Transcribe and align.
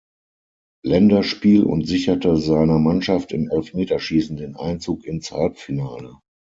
Länderspiel 0.83 1.61
und 1.61 1.85
sicherte 1.85 2.35
seiner 2.35 2.79
Mannschaft 2.79 3.31
im 3.33 3.47
Elfmeterschießen 3.51 4.35
den 4.35 4.55
Einzug 4.55 5.05
ins 5.05 5.31
Halbfinale. 5.31 6.17